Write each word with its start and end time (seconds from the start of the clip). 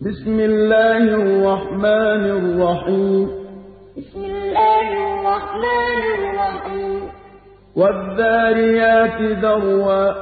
بسم 0.00 0.40
الله 0.40 0.96
الرحمن 0.96 2.24
الرحيم. 2.24 3.26
بسم 3.96 4.24
الله 4.24 4.80
الرحمن 4.80 6.00
الرحيم. 6.18 7.08
والذاريات 7.76 9.20
ذروا. 9.20 10.12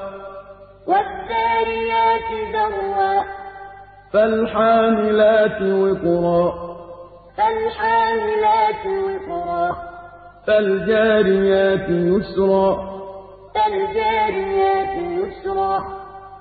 والذاريات 0.87 2.31
ذروا. 2.55 3.23
فالحاملات 4.13 5.63
وقرا. 5.63 6.77
فالحاملات 7.39 8.87
وقرا. 8.87 9.77
فالجاريات 10.47 11.91
يسرا. 11.91 12.75
فالجاريات 13.55 15.03
يسرا. 15.03 15.79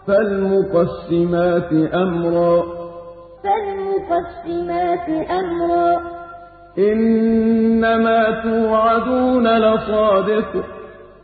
فالمقسمات 0.08 1.94
أمرا. 1.94 2.77
فالمقسمات 3.44 5.30
أمرا. 5.30 6.02
إنما 6.78 8.42
توعدون 8.44 9.48
لصادق. 9.48 10.66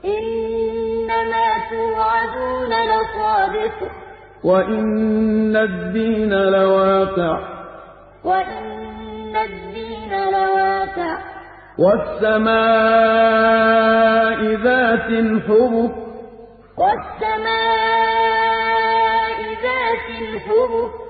إنما 0.06 1.54
توعدون 1.72 2.70
لصادق. 2.70 3.92
وإن 4.44 5.56
الدين 5.56 6.34
لواقع. 6.34 7.40
وإن 8.26 9.36
الدين 9.36 10.32
لواقع. 10.32 11.18
والسماء 11.80 12.54
ذات 14.64 15.10
الحبك. 15.10 15.96
والسماء 16.78 17.54
ذات 19.64 20.22
الحبك. 20.22 21.03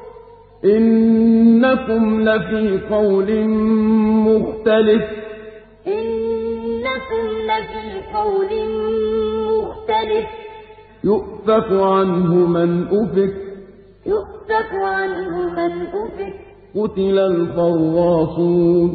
إنكم 0.66 2.22
لفي 2.22 2.80
قول 2.91 3.48
مختلف. 4.30 5.03
إنكم 5.88 7.28
لفي 7.44 8.14
قول 8.14 8.50
مختلف. 9.59 10.25
يؤفك 11.03 11.72
عنه 11.72 12.36
من 12.36 12.83
أفك. 12.88 13.33
يؤفك 14.05 14.73
عنه 14.73 15.38
من 15.38 15.81
أفك. 15.81 16.33
قتل 16.75 17.20
الخراصون. 17.20 18.89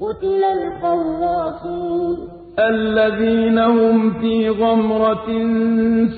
قتل 0.00 0.44
الخراصون. 0.44 2.28
الذين 2.58 3.58
هم 3.58 4.10
في 4.10 4.48
غمرة 4.48 5.26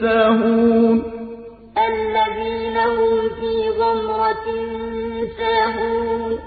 ساهون. 0.00 1.17
الذين 1.86 2.76
هم 2.76 3.28
في 3.28 3.68
غمرة 3.80 4.46
ساهون. 5.38 6.38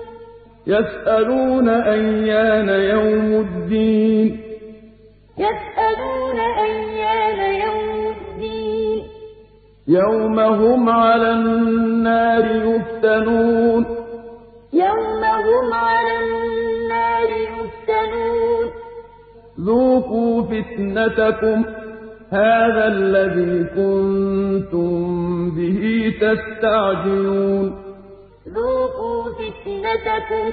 يسألون 0.68 1.70
أيان 1.70 2.70
يوم 2.70 3.48
الدين. 3.48 4.42
يسألون 5.38 6.40
أيان 6.40 7.62
يوم 7.62 8.14
الدين. 8.16 9.04
يوم 9.88 10.40
هم 10.40 10.90
على 10.90 11.32
النار 11.32 12.46
يفتنون. 12.46 13.86
يوم 14.74 15.24
هم 15.24 15.74
على 15.74 16.20
النار 16.20 17.30
يفتنون. 17.30 18.72
ذوقوا 19.60 20.42
فتنتكم. 20.42 21.66
هذا 22.32 22.88
الذي 22.88 23.64
كنتم 23.64 25.21
به 25.56 26.14
تستعجلون. 26.22 27.84
ذوقوا 28.48 29.24
فتنتكم 29.24 30.52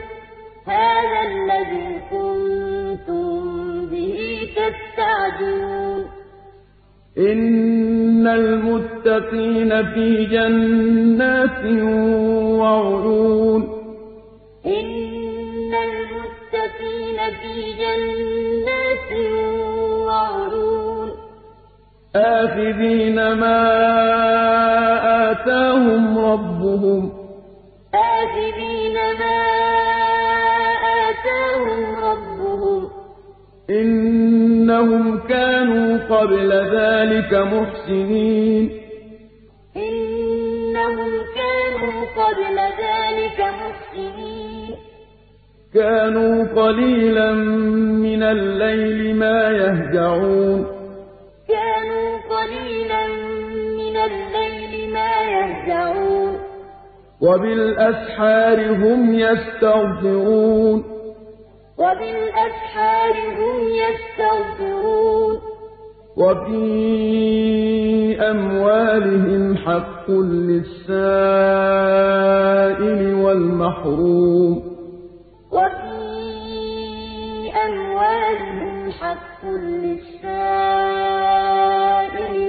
هذا 0.67 1.21
الذي 1.31 2.01
كنتم 2.11 3.39
به 3.87 4.41
تستعجلون. 4.57 6.05
إن 7.19 8.27
المتقين 8.27 9.95
في 9.95 10.25
جنات 10.25 11.65
وعيون. 12.61 13.63
إن 14.67 15.75
المتقين 15.75 17.19
في 17.41 17.55
جنات 17.73 19.11
وعيون. 20.07 21.11
آخذين 22.17 23.33
ما 23.33 24.88
آتاهم 25.49 26.19
ربهم. 26.19 27.13
آخذين 27.95 28.95
ما 28.95 29.41
آتاهم 31.09 32.05
ربهم. 32.05 32.89
إنهم 33.71 35.19
كانوا 35.19 35.99
قبل 36.17 36.53
ذلك 36.53 37.35
محسنين. 37.35 38.71
إنهم 39.77 41.11
كانوا 41.35 42.05
قبل 42.17 42.59
ذلك 42.59 43.41
محسنين. 43.41 44.75
كانوا 45.75 46.45
قليلا 46.45 47.33
من 48.03 48.23
الليل 48.23 49.17
ما 49.17 49.51
يهجعون. 49.51 50.78
وبالأسحار 57.21 58.75
هم 58.75 59.15
يستغفرون. 59.15 60.85
وبالأسحار 61.79 63.13
هم 63.13 63.69
يستغفرون. 63.69 65.39
وفي 66.17 66.69
أموالهم 68.31 69.57
حق 69.57 70.11
للسائل 70.11 70.95
والمحروم. 73.15 74.63
وفي 75.53 75.99
أموالهم 77.67 78.91
حق 78.91 79.45
للسائل 79.45 80.51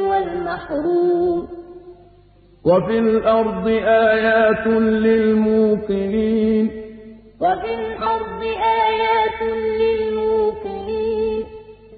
والمحروم. 0.02 1.59
وفي 2.66 3.00
الأرض 3.00 3.68
آيات 3.86 4.68
للموقنين. 4.78 6.72
وفي 7.42 7.74
الأرض 7.74 8.44
آيات 8.64 9.42
للموقنين. 9.82 11.44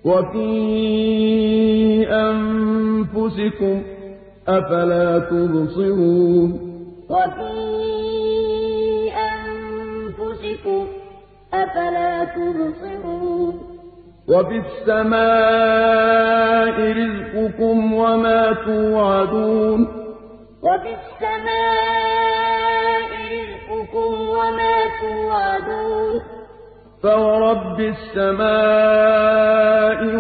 وفي 0.06 0.48
أنفسكم 2.12 3.82
أفلا 4.48 5.20
تبصرون. 5.20 6.50
وفي 7.10 7.54
أنفسكم 9.12 10.88
أفلا 11.54 12.24
تبصرون. 12.24 13.54
وفي 14.28 14.62
السماء 14.68 15.22
رزقكم 16.92 17.94
وما 17.94 18.54
توعدون. 18.66 20.01
وفي 20.64 20.94
السماء 21.02 22.52
رزقكم 23.34 24.12
وما 24.30 24.76
توعدون. 25.02 26.14
فورب 27.04 27.80
السماء 27.80 28.40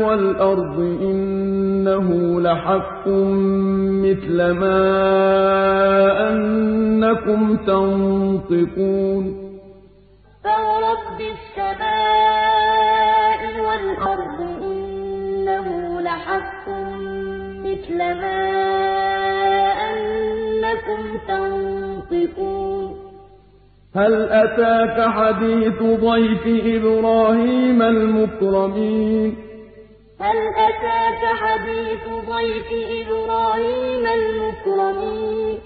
والأرض 0.06 0.78
إنه 0.80 2.09
لحق 2.41 3.07
مثل 4.06 4.38
ما 4.51 4.84
أنكم 6.30 7.41
تنطقون. 7.57 9.24
فورب 10.44 11.19
السماء 11.36 12.62
والأرض 13.68 14.39
إنه 14.62 15.68
لحق 16.01 16.66
مثل 17.66 17.98
ما 17.98 19.11
أنكم 20.71 21.18
تنطقون. 21.27 23.12
هل 23.95 24.29
أتاك 24.31 25.07
حديث 25.09 25.83
ضيف 25.83 26.65
إبراهيم 26.65 27.81
المكرمين؟ 27.81 29.38
هل 30.19 30.38
أتاك 30.57 31.35
حديث 31.35 32.06
ضيف 32.29 32.69
إبراهيم 33.01 34.06
المكرمين؟ 34.06 35.57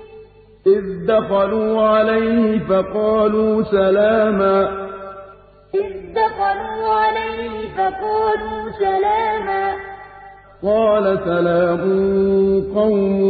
إذ 0.67 1.05
دخلوا 1.07 1.81
عليه 1.81 2.59
فقالوا 2.59 3.63
سلاما. 3.63 4.87
إذ 5.75 6.13
دخلوا 6.13 6.93
عليه 6.93 7.69
فقالوا 7.77 8.71
سلاما. 8.79 9.94
قَالَ 10.65 11.19
سَلَامٌ 11.25 11.81
قَوْمٌ 12.75 13.21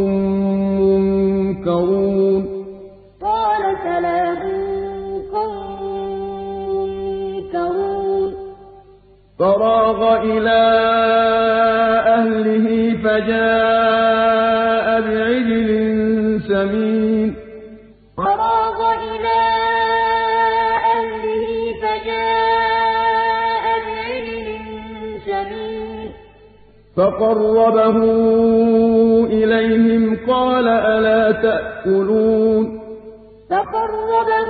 مُّنكَرُونَ. 0.80 2.42
قَالَ 3.22 3.62
سَلَامٌ 3.84 4.42
قَوْمٌ 5.34 5.78
مُّنكَرُونَ. 6.72 8.30
فَرَاغَ 9.38 10.00
إِلَىٰ 10.22 10.66
أَهْلِهِ 12.06 12.66
فَجَاءَ 13.04 14.86
بِعِجْلٍ 15.00 15.70
سَمِينٍ. 16.48 16.95
فقربه 26.96 27.96
إليهم 29.26 30.18
قال 30.28 30.68
ألا 30.68 31.32
تأكلون 31.32 32.80
فقربه 33.50 34.48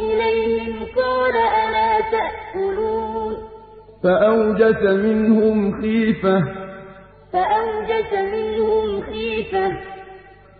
إليهم 0.00 0.86
قال 0.96 1.34
ألا 1.36 2.00
تأكلون 2.12 3.36
فأوجس 4.02 4.82
منهم 4.82 5.82
خيفة 5.82 6.44
فأوجس 7.32 8.12
منهم 8.12 9.02
خيفة 9.02 9.72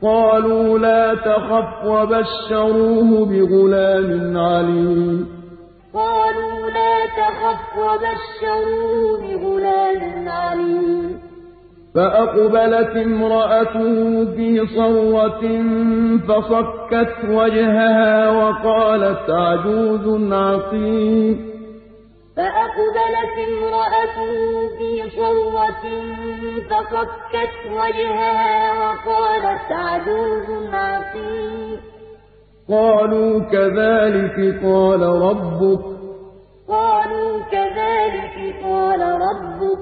قالوا 0.02 0.78
لا 0.78 1.14
تخف 1.14 1.84
وبشروه 1.84 3.26
بغلام 3.26 4.38
عليم 4.38 5.41
قالوا 5.94 6.70
لا 6.70 7.06
تخف 7.06 7.78
وبشروه 7.78 9.20
بغلام 9.20 10.28
عليم. 10.28 11.20
فأقبلت 11.94 12.96
امرأته 12.96 14.24
في 14.24 14.66
صرة 14.76 15.42
فصكت 16.28 17.14
وجهها 17.28 18.30
وقالت 18.30 19.30
عجوز 19.30 20.32
عقيم. 20.32 21.52
فأقبلت 22.36 23.36
امرأته 23.48 24.32
في 24.78 25.10
صرة 25.16 25.84
فصكت 26.70 27.54
وجهها 27.72 28.72
وقالت 28.72 29.72
عجوز 29.72 30.74
عقيم. 30.74 31.91
قالوا 32.72 33.38
كذلك 33.38 34.64
قال 34.64 35.02
ربك. 35.02 35.80
قالوا 36.68 37.38
كذلك 37.52 38.54
قال 38.64 39.00
ربك. 39.00 39.78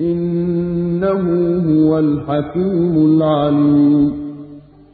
إنه 0.00 1.22
هو 1.68 1.98
الحكيم 1.98 2.94
العليم. 2.96 4.26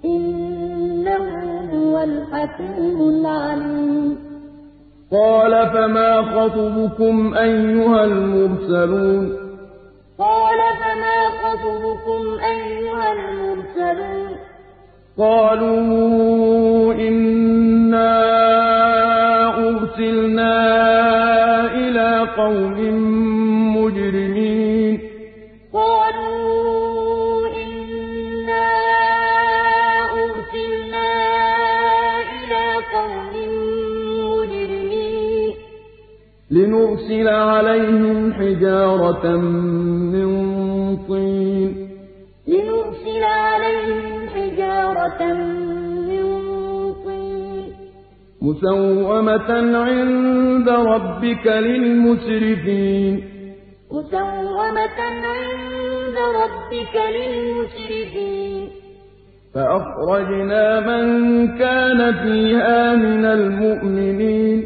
إنه 0.04 1.24
هو 1.72 2.02
الحكيم 2.02 3.08
العليم. 3.08 4.18
قال 5.12 5.70
فما 5.72 6.22
خطبكم 6.22 7.34
أيها 7.34 8.04
المرسلون؟ 8.04 9.32
قال 10.18 10.58
فما 10.80 11.28
خطبكم 11.42 12.22
أيها 12.44 13.12
المرسلون؟ 13.12 14.41
قالوا 15.18 16.94
إنا 16.94 18.12
أرسلنا 19.68 20.54
إلى 21.74 22.28
قوم 22.36 22.78
مجرمين 23.76 24.98
قالوا 25.72 27.48
إنا 27.64 28.68
أرسلنا 30.24 31.10
إلى 32.32 32.64
قوم 32.94 33.34
مجرمين 34.32 35.52
لنرسل 36.50 37.28
عليهم 37.28 38.32
حجارة 38.32 39.24
حجارة 45.02 45.34
من 46.08 46.24
طين. 47.04 47.72
مسومة 48.42 49.78
عند 49.78 50.68
ربك 50.68 51.46
للمسرفين. 51.46 53.14
مسومة 53.92 55.00
عند 55.24 56.16
ربك 56.42 56.94
للمسرفين. 57.16 58.70
فأخرجنا 59.54 60.80
من 60.80 61.04
كان 61.58 62.14
فيها 62.14 62.94
من 62.94 63.24
المؤمنين. 63.24 64.64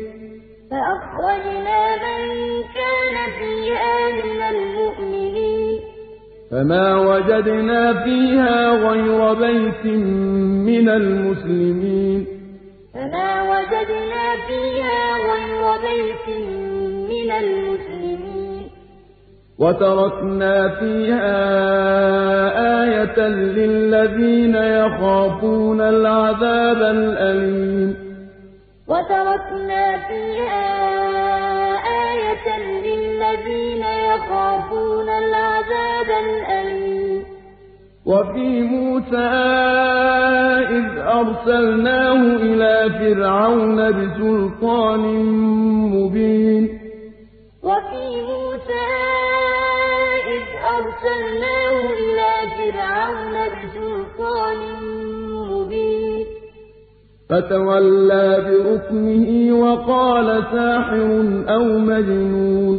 فأخرجنا 0.71 1.81
من 1.97 2.29
كان 2.79 3.17
فيها 3.39 3.97
من 4.11 4.43
المؤمنين. 4.43 5.46
فما 6.57 6.97
وجدنا 6.97 8.05
فيها 8.05 8.71
غير 8.89 9.35
بيت 9.35 9.87
من 10.67 10.89
المسلمين. 10.89 12.27
فما 12.95 13.43
وجدنا 13.43 14.25
فيها 14.49 15.01
غير 15.31 15.63
بيت 15.87 16.29
من 17.13 17.31
المسلمين. 17.31 18.71
وتركنا 19.59 20.69
فيها 20.69 21.37
آية 22.83 23.29
للذين 23.29 24.55
يخافون 24.55 25.81
العذاب 25.81 26.83
الأليم. 26.83 27.97
وتركنا 28.89 29.97
فيها 30.09 30.67
آية 32.13 32.76
يخافون 34.17 35.09
العذاب 35.09 36.09
الأليم. 36.27 37.23
وفي 38.07 38.61
موسى 38.63 39.29
إذ 40.79 40.89
أرسلناه 40.99 42.23
إلى 42.47 42.75
فرعون 42.99 43.79
بسلطان 43.91 45.03
مبين. 45.95 46.65
وفي 47.63 48.07
موسى 48.31 48.87
إذ 50.37 50.47
أرسلناه 50.77 51.79
إلى 52.03 52.33
فرعون 52.57 53.35
بسلطان 53.57 54.59
مبين. 55.51 56.27
فتولى 57.31 58.27
بركنه 58.47 59.29
وقال 59.63 60.29
ساحر 60.53 61.11
أو 61.55 61.65
مجنون. 61.79 62.77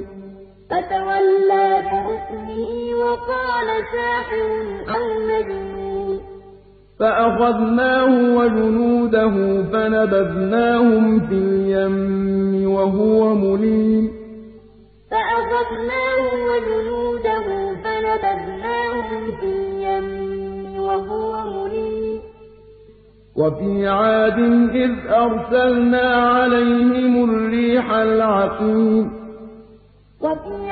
فتولى 0.69 1.06
بركنه 1.91 2.69
وقال 2.99 3.67
ساحر 3.93 4.49
أو 4.95 5.03
مجنون. 5.29 6.19
فأخذناه 6.99 8.37
وجنوده 8.37 9.63
فنبذناهم 9.71 11.19
في 11.19 11.33
اليم 11.33 12.71
وهو 12.71 13.35
مليم. 13.35 14.11
فأخذناه 15.11 16.23
وجنوده 16.49 17.45
فنبذناهم 17.83 19.31
في 19.39 19.45
اليم 19.45 20.81
وهو 20.81 21.31
مليم. 21.45 22.21
وفي 23.37 23.87
عاد 23.87 24.39
إذ 24.73 24.91
أرسلنا 25.09 26.15
عليهم 26.15 27.29
الريح 27.29 27.91
العقيم. 27.91 29.11
وفي 30.21 30.71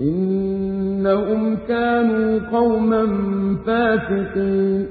إنهم 0.00 1.56
كانوا 1.68 2.50
قوما 2.52 3.02
فاسقين. 3.66 4.88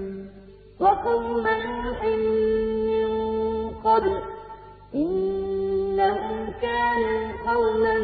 وقوم 0.79 1.45
نوح 1.47 2.01
من 2.89 3.09
قبل 3.85 4.15
إنهم 4.95 6.37
كانوا 6.61 7.21
قوما 7.47 7.95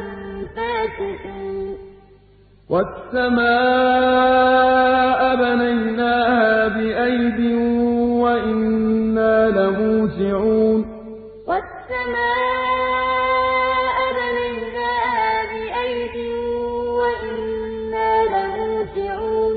فاسقين. 0.55 1.77
والسماء 2.69 4.17
بنيناها 5.41 6.67
بأيد 6.67 7.39
وإنا 8.23 9.49
لموسعون 9.49 10.79
والسماء 12.67 13.97
بنيناها 14.17 15.29
بأيد 15.51 16.15
وإنا 16.99 18.09
لموسعون 18.33 19.55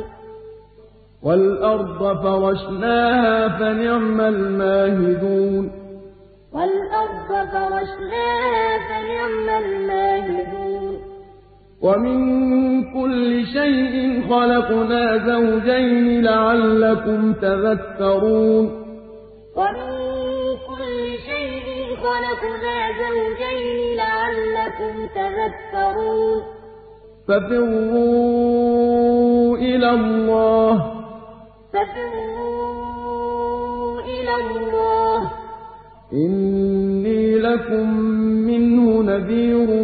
والأرض 1.22 2.00
فرشناها 2.22 3.48
فنعم 3.58 4.20
الماهدون 4.20 5.64
والأرض 6.52 7.28
فرشناها 7.52 8.78
فنعم 8.88 9.48
الماهدون 9.64 10.89
ومن 11.82 12.18
كل 12.92 13.46
شيء 13.46 14.22
خلقنا 14.30 15.18
زوجين 15.26 16.22
لعلكم 16.22 17.32
تذكرون 17.32 18.66
ومن 19.56 19.90
كل 20.68 21.18
شيء 21.28 21.66
خلقنا 21.96 22.76
زوجين 23.02 23.96
لعلكم 23.96 24.94
تذكرون 25.14 26.40
ففروا 27.90 29.56
إلى 29.56 29.90
الله 29.90 30.74
ففروا 31.72 32.80
إلى 34.00 34.34
الله 34.34 35.30
إني 36.12 37.38
لكم 37.38 38.00
منه 38.46 39.02
نذير 39.02 39.79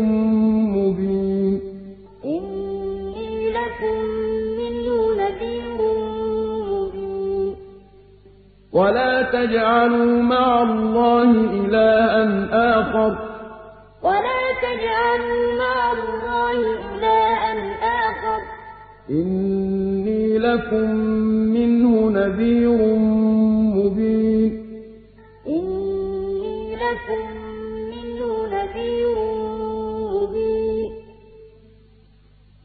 تجعلوا 9.46 10.22
مع 10.22 10.62
الله 10.62 11.30
إلها 11.30 12.80
آخر. 12.80 13.18
ولا 14.02 14.42
تجعلوا 14.62 15.58
مع 15.58 15.92
الله 15.92 16.58
إلها 16.94 17.54
آخر. 18.08 18.40
إني 19.10 20.38
لكم 20.38 20.90
منه 21.54 22.10
نذير 22.10 22.98
مبين. 23.76 24.52
إني 25.46 26.76
لكم 26.76 27.24
منه 27.90 28.28
نذير 28.52 29.16
مبين. 30.16 30.92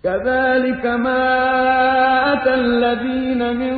كذلك 0.03 0.85
ما 0.85 1.23
أتى 2.33 2.53
الذين 2.53 3.57
من 3.57 3.77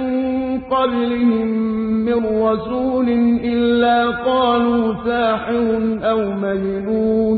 قبلهم 0.61 1.72
من 2.05 2.41
رسول 2.43 3.09
إلا 3.43 3.97
قالوا 4.25 4.93
ساحر 5.05 5.67
أو 6.11 6.19
مجنون. 6.31 7.37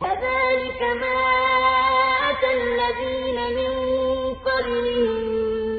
كذلك 0.00 0.80
ما 1.02 1.20
أتى 2.30 2.50
الذين 2.60 3.38
من 3.58 3.72
قبلهم 4.48 5.22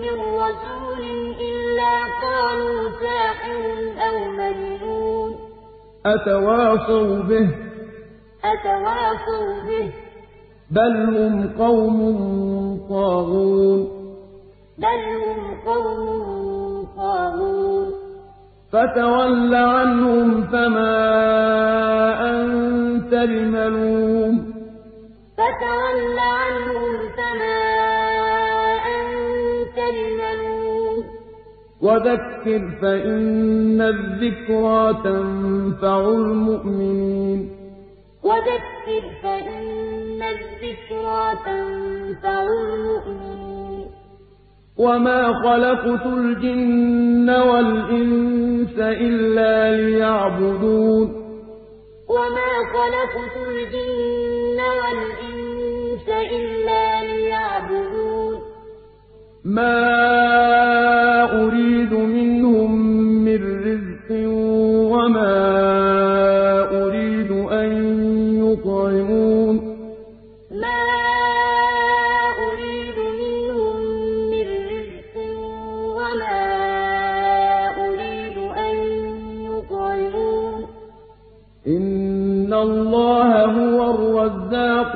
من 0.04 0.18
رسول 0.44 1.02
إلا 1.50 1.94
قالوا 2.24 2.82
ساحر 3.04 3.62
أو 4.08 4.16
مجنون. 4.40 5.32
أتواصوا 6.06 7.16
به. 7.30 7.48
أتواصوا 8.44 9.54
به. 9.68 9.90
بل 10.72 10.94
هم 11.16 11.34
قوم 11.58 11.98
طاغون. 12.90 13.82
بل 14.78 15.02
هم 15.22 15.40
قوم 15.66 16.88
طاغون. 16.98 17.75
فتول 18.76 19.56
عنهم 19.56 20.44
فما 20.44 20.98
أنت 22.32 23.14
بملوم. 23.14 24.54
فتول 25.38 26.20
عنهم 26.20 26.98
فما 27.18 27.62
أنت 28.96 29.78
بملوم. 29.96 31.04
وذكر 31.82 32.62
فإن 32.82 33.82
الذكرى 33.82 34.94
تنفع 35.04 36.00
المؤمنين. 36.00 37.50
وذكر 38.24 39.04
فإن 39.24 40.22
الذكرى 40.22 41.36
تنفع 41.46 42.44
المؤمنين. 42.44 43.35
وما 44.78 45.34
خلقت 45.44 46.06
الجن 46.06 47.30
والإنس 47.30 48.80
إلا 48.80 49.72
ليعبدون 49.76 51.08
وما 52.10 52.52
خلقت 52.74 53.36
الجن 53.48 54.60
والإنس 54.60 56.08
إلا 56.10 57.02
ليعبدون 57.04 58.42
ما 59.46 60.25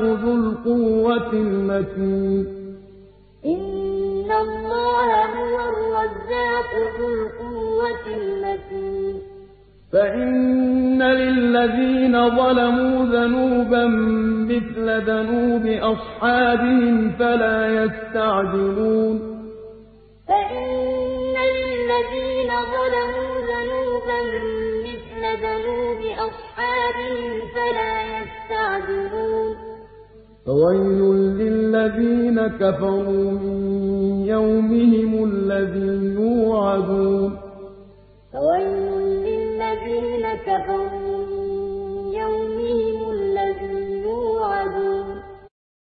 ذو 0.03 0.35
القوة 0.35 1.33
المتين. 1.33 2.47
إن 3.45 4.31
الله 4.31 5.25
هو 5.25 5.59
الرزاق 5.69 6.71
ذو 6.99 7.07
القوة 7.07 8.05
المتين. 8.07 9.21
فإن 9.93 11.03
للذين 11.03 12.29
ظلموا 12.29 13.05
ذنوبا 13.05 13.85
مثل 14.49 15.01
ذنوب 15.01 15.65
أصحابهم 15.65 17.11
فلا 17.19 17.83
يستعجلون. 17.83 19.19
فإن 20.27 20.69
للذين 21.35 22.51
ظلموا 22.75 23.31
ذنوبا 23.51 24.19
مثل 24.85 25.21
ذنوب 25.43 26.01
أصحابهم 26.27 27.41
فلا 27.55 28.01
يستعجلون. 28.01 29.68
فويل 30.49 31.01
للذين 31.41 32.47
كفروا 32.47 33.31
من 33.31 33.61
يومهم 34.25 35.11
الذي 35.31 35.91
يوعدون. 36.21 37.31
فويل 38.33 38.77
للذين 39.27 40.25
كفروا 40.47 40.98